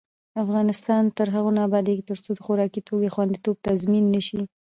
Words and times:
افغانستان 0.43 1.03
تر 1.17 1.27
هغو 1.35 1.51
نه 1.57 1.61
ابادیږي، 1.67 2.03
ترڅو 2.09 2.29
د 2.35 2.39
خوراکي 2.45 2.81
توکو 2.87 3.13
خوندیتوب 3.15 3.55
تضمین 3.67 4.05
نشي. 4.15 4.41